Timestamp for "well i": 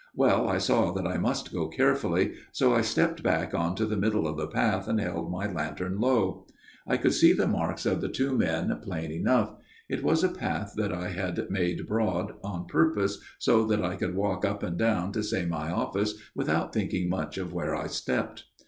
0.15-0.57